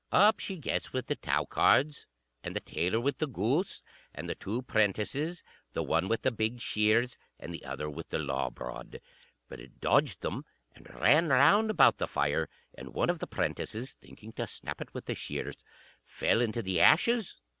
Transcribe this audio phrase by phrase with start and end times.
[0.11, 2.07] Up she gets with the tow cards
[2.43, 3.83] and the tailor with the goose,
[4.15, 5.43] and the two 'prentices,
[5.73, 8.99] the one with the big shears, and the other with the lawbrod;
[9.47, 10.43] but it dodged them,
[10.73, 14.91] and ran round about the fire; and one of the 'prentices, thinking to snap it
[14.91, 15.57] with the shears,
[16.03, 17.39] fell into the ashes.